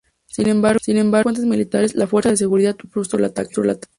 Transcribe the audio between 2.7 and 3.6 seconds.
frustró el ataque.